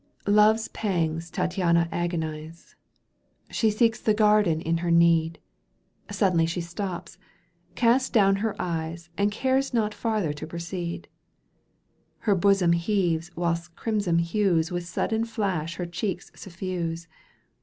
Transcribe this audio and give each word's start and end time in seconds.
Love's 0.25 0.67
pangs 0.69 1.29
Tattiana 1.29 1.87
agonize. 1.91 2.75
She 3.51 3.69
seeks 3.69 3.99
the 4.01 4.15
garden 4.15 4.59
in 4.59 4.77
her 4.77 4.89
need— 4.89 5.37
Sudden 6.09 6.43
she 6.47 6.59
stops, 6.59 7.19
casts 7.75 8.09
down 8.09 8.37
her 8.37 8.55
eyes 8.59 9.11
And 9.15 9.31
cares 9.31 9.75
not 9.75 9.93
farther 9.93 10.33
to 10.33 10.47
proceed; 10.47 11.07
Her 12.21 12.33
bosom 12.33 12.73
heaves 12.73 13.29
whilst 13.35 13.75
crimson 13.75 14.17
hues 14.17 14.71
"With 14.71 14.87
sudden 14.87 15.23
flush 15.23 15.75
her 15.75 15.85
cheeks 15.85 16.31
suffiise. 16.31 17.05